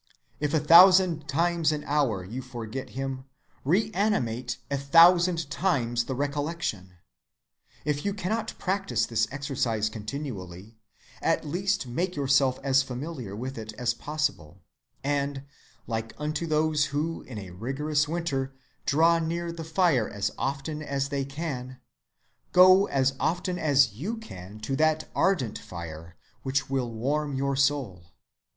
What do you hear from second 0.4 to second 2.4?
a thousand times an hour